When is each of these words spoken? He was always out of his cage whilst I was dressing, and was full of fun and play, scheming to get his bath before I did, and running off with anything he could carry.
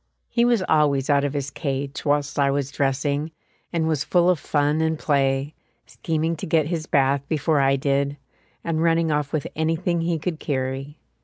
He 0.31 0.45
was 0.45 0.63
always 0.67 1.11
out 1.11 1.23
of 1.23 1.33
his 1.33 1.51
cage 1.51 2.05
whilst 2.05 2.39
I 2.39 2.49
was 2.49 2.71
dressing, 2.71 3.29
and 3.71 3.87
was 3.87 4.03
full 4.03 4.31
of 4.31 4.39
fun 4.39 4.81
and 4.81 4.97
play, 4.97 5.53
scheming 5.85 6.35
to 6.37 6.47
get 6.47 6.65
his 6.65 6.87
bath 6.87 7.21
before 7.29 7.59
I 7.61 7.75
did, 7.75 8.17
and 8.63 8.81
running 8.81 9.11
off 9.11 9.31
with 9.31 9.45
anything 9.55 10.01
he 10.01 10.17
could 10.17 10.39
carry. 10.39 10.97